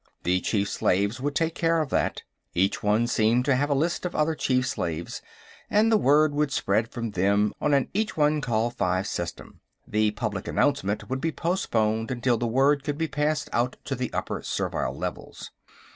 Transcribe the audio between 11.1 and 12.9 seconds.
be postponed until the word